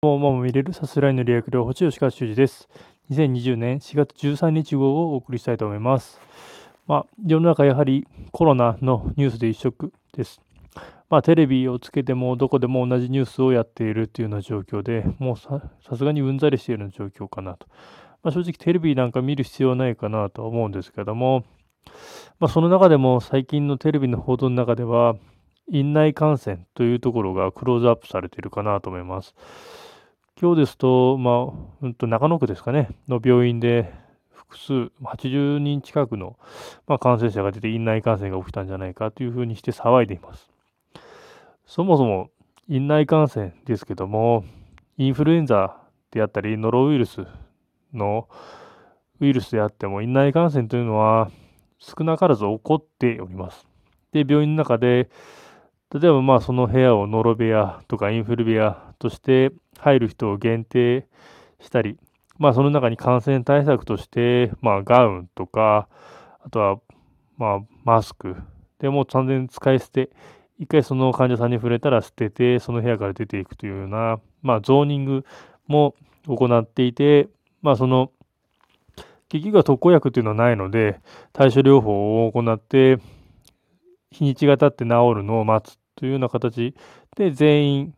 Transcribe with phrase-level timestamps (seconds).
[0.00, 0.72] もうも見れる？
[0.74, 2.68] さすらいのリアクル星吉川修司です。
[3.10, 6.20] 2020年4月13日号をお送りしたいと思います。
[6.86, 10.40] まあ、世の中やはりコロナのニュースで一色です。
[11.10, 15.60] まあ、テレビをつけてもどこでも同じニュースをやっているというような状況でもうさ
[15.96, 17.66] すがにうんざりしているような状況かなと。
[18.22, 21.42] まあ、正直テレビなんか見る必要ないかなと思うんですけども、
[22.38, 25.16] まあ、その中でも最近のテレビの報道の中では
[25.68, 29.34] 院内感染というところがクローズアップされているかなと思います。
[30.40, 33.92] 今日ですと、まあ、うんと中野区ですかね、の病院で
[34.30, 36.38] 複数、80人近くの、
[36.86, 40.48] まあ、感染者が出て、院内感染が起きたんじゃないかというふうにして騒いでいます。
[41.66, 42.30] そもそも、
[42.68, 44.44] 院内感染ですけども、
[44.96, 45.76] インフルエンザ
[46.12, 47.26] であったり、ノロウイルス
[47.92, 48.28] の
[49.18, 51.32] ウイルスであっても、院内感染というのは
[51.80, 53.66] 少なからず起こっております。
[54.12, 55.10] で、病院の中で、
[55.92, 61.06] 例えばまあその部屋をノロ部屋とかインフル部屋として入る人を限定
[61.60, 61.98] したり、
[62.38, 65.88] まあその中に感染対策として、まあガウンとか、
[66.44, 66.80] あとは
[67.36, 68.36] まあマスク
[68.78, 70.10] でもう完全に使い捨て、
[70.58, 75.24] 一回その患者さんに触れたら捨てて、その部屋から出ていくというような、まあゾーニング
[75.66, 75.94] も
[76.26, 77.28] 行っていて、
[77.62, 78.12] まあその
[79.28, 81.00] 結局は特効薬というのはないので、
[81.32, 82.98] 対処療法を行って、
[84.10, 86.74] 日にちが経って治るのを待つというような形
[87.14, 87.94] で全員、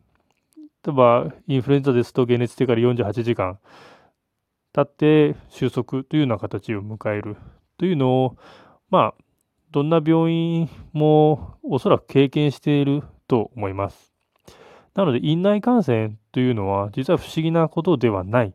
[0.85, 3.59] 例えばインフルエンザですと解熱してから48時間
[4.73, 7.35] 経って収束というような形を迎える
[7.77, 8.37] というのを、
[8.89, 9.23] まあ、
[9.71, 14.13] どんな病院もおそらく経験していると思います。
[14.93, 18.53] なので、院内感染というのは実は不思議なことではない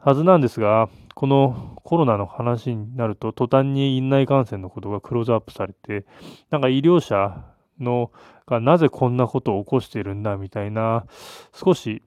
[0.00, 6.04] はずなんですが、このコロナの話になると、途端に院内感染のことがクローズアップされて、
[6.50, 7.44] なんか医療者
[7.80, 8.10] の
[8.46, 11.06] がなぜこんなことを起こしているんだみたいな、
[11.52, 12.02] 少し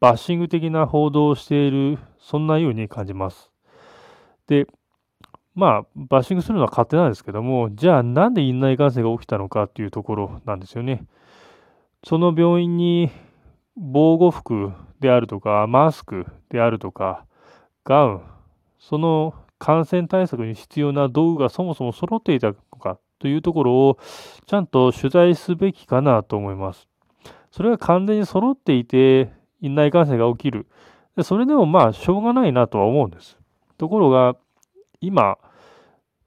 [0.00, 3.50] バッシング的な報道をしている、そんなように感じます。
[4.46, 4.66] で、
[5.54, 11.04] まあ、バッシングするのは勝手なんですけども、じゃあなんで院内感染が起きたのかっていうところなんですよね。
[12.04, 13.10] その病院に
[13.76, 17.26] 防護服であるとか、マスクであるとか、
[17.84, 18.20] ガウン、
[18.78, 22.54] その感染対策に必要な道具がそもそも揃っていた
[23.20, 23.98] というところを
[24.46, 26.88] ちゃんと取材すべきかなと思います。
[27.52, 30.66] それが完全に揃っていて、院内感染が起きる。
[31.22, 33.38] それでもまあ、しょうがないなとは思うんです。
[33.76, 34.36] ところが、
[35.00, 35.38] 今、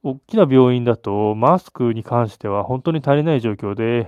[0.04, 4.08] 大きな病院だと、マスクに関しては本当に足りない状況で、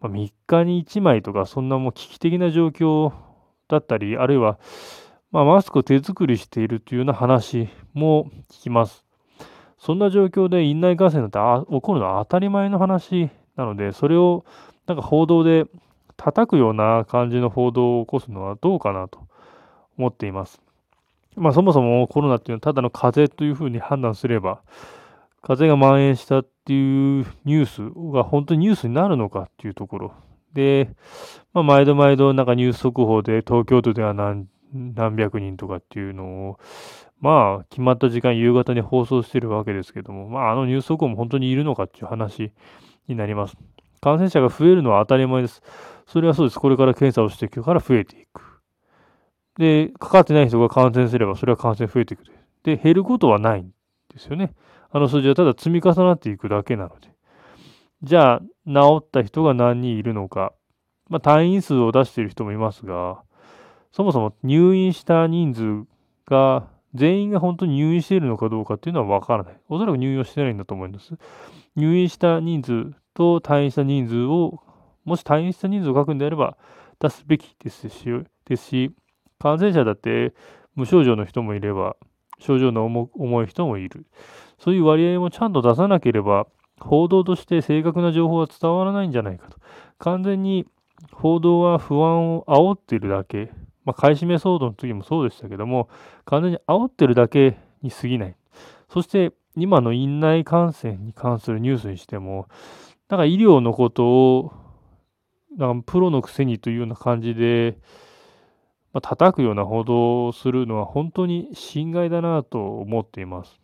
[0.00, 3.12] ま3日に1枚とか、そんなもう危機的な状況
[3.68, 4.58] だったり、あるいは、
[5.30, 9.03] まあ、マスクを手作りしているというような話も聞きます。
[9.84, 11.38] そんな状況で院内感染なんて
[11.70, 14.46] 起こるのは当たり前の話なので、それを
[14.86, 15.66] なんか報道で
[16.16, 19.20] 叩くような感じの報道を起こすのはどうかなと
[19.98, 20.62] 思っています。
[21.36, 24.62] まあそもそもコロナっていうのはただの風邪というふうに判断すれば、
[25.42, 27.82] 風邪が蔓延したっていうニュース
[28.14, 30.14] が本当にニュースになるのかっていうところ。
[30.54, 30.88] で、
[31.52, 36.58] まあ、毎度毎度なんかニュース速報で東京都では何何百人とかっていうのを、
[37.24, 42.52] まあ、決まった時間、夕方に放送してるわけですけども、まあ、あのニュース速報も本当にいるのかっていう話
[43.08, 43.56] になります。
[44.02, 45.62] 感染者が増えるのは当たり前です。
[46.06, 46.60] それはそうです。
[46.60, 48.42] これから検査をしていくから増えていく。
[49.56, 52.24] で、かかってない人が感染すれば、それは感染増えていく。
[52.62, 53.70] で、減ることはないん
[54.12, 54.52] ですよね。
[54.90, 57.08] あの数字はただ積み重なっていくだけなので。
[58.02, 60.52] じゃあ、治った人が何人いるのか。
[61.08, 63.22] まあ、退院数を出している人もいますが、
[63.92, 65.86] そもそも入院した人数
[66.26, 69.56] が全員が本当に入院しているのかどうかっていうのはわからない。
[69.68, 71.14] おそらく入院をしてないんだと思います。
[71.76, 74.60] 入院した人数と退院した人数を、
[75.04, 76.56] もし退院した人数を書くんであれば
[77.00, 78.04] 出すべきですし、
[78.46, 78.94] ですし
[79.38, 80.32] 感染者だって
[80.74, 81.96] 無症状の人もいれば、
[82.38, 84.06] 症状の重い人もいる。
[84.58, 86.46] そういう割合もちゃんと出さなければ、
[86.80, 89.58] 報道として正確な情報は伝わらないんじゃないかと。
[89.98, 90.66] 完全に
[91.12, 93.50] 報道は不安を煽っているだけ
[93.84, 95.88] まあ、買い占め騒動の時もそうでしたけども、
[96.24, 98.36] 完全に煽ってるだけに過ぎない。
[98.88, 102.48] そして、今の院内感染に関するニュースにしても、
[103.08, 104.52] なんか医療のことを、
[105.56, 107.78] なんかプロのくせにというような感じで、
[108.92, 113.60] まあ、叩くような報道をするのは本当に心外だなと思っています。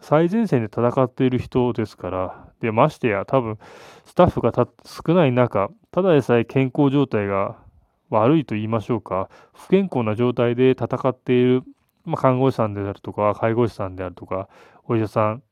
[0.00, 3.58] 最前線で戦っている人ですから、でましてや多分
[4.04, 4.52] スタッフが
[4.84, 7.56] 少ない中、ただでさえ健康状態が
[8.10, 11.62] 悪いと言いましょうか、不健康な状態で戦っている、
[12.04, 14.48] まあ、看護師さんであるとか、介護士さんであるとか、
[14.84, 15.42] お医者さん、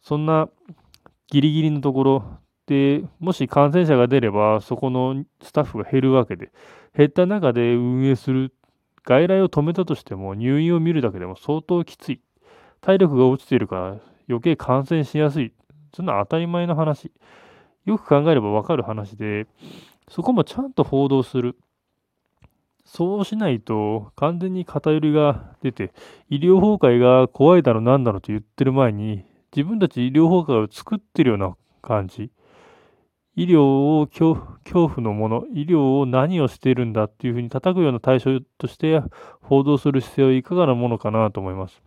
[0.00, 0.48] そんな
[1.28, 2.24] ギリギリのところ
[2.66, 6.50] で、もし感染者が出れば、そこのスタッフが減るわけで、
[6.96, 8.52] 減った中で運営する、
[9.04, 12.20] 外来を止めたとしても、入院を見るだけでも相当きつい。
[12.80, 13.96] 体力が落ちているから
[14.28, 15.52] 余計感染しやすい。
[15.94, 17.12] そんな当たり前の話。
[17.84, 19.46] よく考えればわかる話で、
[20.08, 21.56] そこもちゃんと報道する。
[22.84, 25.92] そうしないと完全に偏りが出て、
[26.28, 29.24] 医療崩壊が怖いだろなんだろと言ってる前に、
[29.54, 32.30] 自分たち医療崩壊を作ってるような感じ。
[33.34, 39.02] 医療を恐怖のもの、医療を何をしているんだっていうふうに叩くような対象として
[39.40, 41.82] 報道する姿勢はいかがなものかなと思います。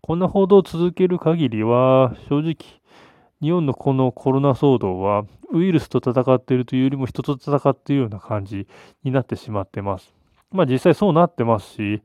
[0.00, 2.56] こんな報道を続ける限りは、正直、
[3.42, 8.66] 日本のこのコロナ騒動は、ウイルスと戦っているというよりも人と戦っているような感じ
[9.04, 10.17] になってしまってます。
[10.50, 12.02] まあ実際そうなってますし、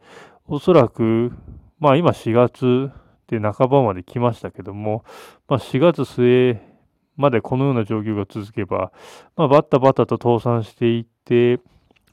[0.47, 1.31] おそらく、
[1.79, 2.91] まあ今4月
[3.27, 5.03] で半ばまで来ましたけども、
[5.47, 6.73] まあ4月末
[7.15, 8.91] までこのような状況が続けば、
[9.35, 11.59] まあ、バッタバタと倒産していって、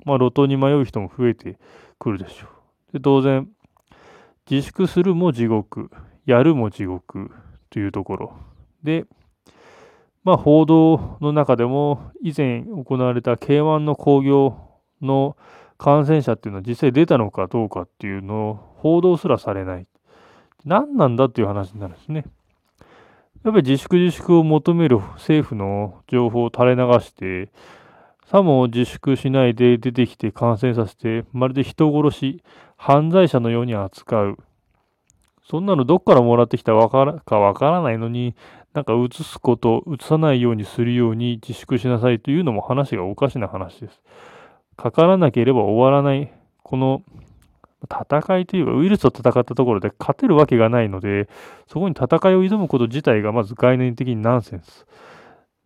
[0.04, 1.58] まあ、路頭に迷う人も増えて
[1.98, 2.46] くるでしょ
[2.90, 2.92] う。
[2.94, 3.48] で当然、
[4.50, 5.90] 自粛するも地獄、
[6.26, 7.30] やるも地獄
[7.70, 8.32] というところ。
[8.82, 9.04] で、
[10.22, 14.54] まあ、報道の中でも以前行われた K1 の興行
[15.00, 15.36] の
[15.80, 19.86] 感染者っていうのは実際出たのかどうかっていうのを報道すらされない。
[20.66, 22.26] 何なんだっていう話になるんですね。
[23.44, 27.50] やっぱり自粛自粛を求める政府の情報を垂れ流して、
[28.26, 32.42] さも自粛しないで出てきて感染させて、まるで人殺し、
[32.76, 34.38] 犯罪者のように扱う。
[35.48, 38.34] そんなのどっからもらってきたかわからないのに、
[38.74, 44.02] なんか移すこと、移さないようにするように自粛しなさいというのも話がおかしな話です。
[44.80, 46.32] かからなければ終わらない、
[46.62, 47.02] この
[47.84, 51.28] 戦いというか、ウイルスと戦ったところで勝てるわけがないので、
[51.68, 54.86] そこに戦いを挑むこと自体がまず概念的にナンセンス。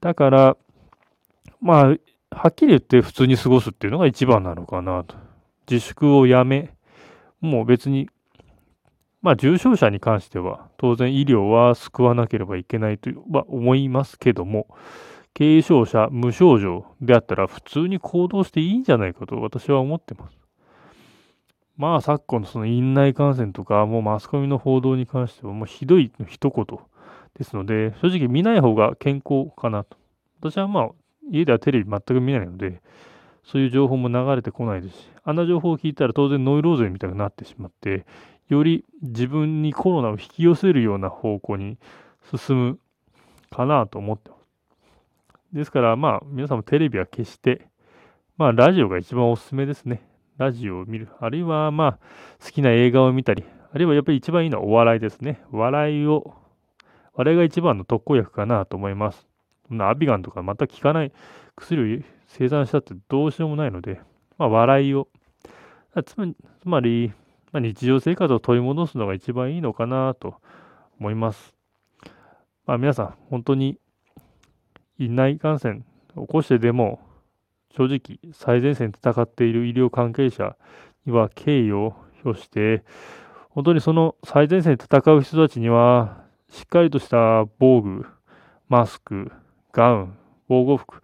[0.00, 0.56] だから、
[1.60, 5.16] まあ、はっきり言って普通に過ごすっていうのが一番なのかなと。
[5.70, 6.74] 自粛をやめ、
[7.40, 8.08] もう別に、
[9.22, 14.66] まあ重症者に関しては当然医療は救わなければいけないとは思いますけども、
[15.36, 20.38] 軽症者、無症状であったら普通に行動していいんじゃないかと私は思ってます。
[21.76, 26.78] まあ昨今のその院内感染とか、もうマスコミの報道に関してはもうひどいの一言
[27.36, 29.96] ですので、正直見ない方が健康かなと。
[30.40, 30.88] 私はまあ
[31.30, 32.80] 家ではテレビ全く見ないので、
[33.42, 38.06] そういう情報も流れてこないですし、あんな情報を聞いたら当然ノイローゼみたいになってしまって、
[38.48, 41.76] より自分にコロナを引き寄せるような方向に
[42.36, 42.78] 進む
[43.50, 44.33] かなと思ってます。
[45.54, 47.68] ですからまあ皆さんもテレビは消して、
[48.36, 50.02] まあラジオが一番おすすめですね。
[50.36, 51.08] ラジオを見る。
[51.20, 51.98] あるいはまあ
[52.44, 55.40] 好きな映画を見たり、あるいはやっぱり一番いいのはお笑いですね。
[55.52, 56.34] 笑いを、
[57.14, 59.28] 笑いが一番の特効薬かなと思います。
[59.78, 61.12] アビガンとかまた効かない
[61.54, 64.00] 薬を生産したってどうしようもないので、
[64.38, 65.06] まあ、笑いを、
[66.04, 66.16] つ
[66.64, 67.12] まり、
[67.52, 70.34] まあ、日常生活を取り戻すのが一番いいのかなと
[70.98, 71.54] 思います。
[72.66, 73.78] まあ、皆さん、本当に
[74.98, 75.82] 院内感染
[76.16, 77.00] を起こしてでも、
[77.76, 80.56] 正直、最前線で戦っている医療関係者
[81.06, 81.94] には敬意を
[82.24, 82.84] 表して、
[83.50, 88.06] 本当にその最前線で戦う人たちには、しっかりとした防具、
[88.68, 89.32] マスク、
[89.72, 90.16] ガウン、
[90.48, 91.02] 防護服、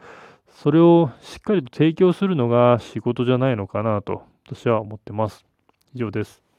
[0.62, 5.44] それをしっかりと提供するのが仕事じゃないのかなと私は思ってます。
[5.94, 6.49] 以上です。